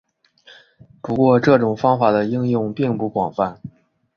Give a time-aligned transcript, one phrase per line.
[0.99, 3.61] 不过这种方法的应用并不广泛。